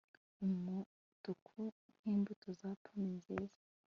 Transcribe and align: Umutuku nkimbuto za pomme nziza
Umutuku 0.45 1.59
nkimbuto 1.99 2.47
za 2.59 2.69
pomme 2.81 3.07
nziza 3.17 3.57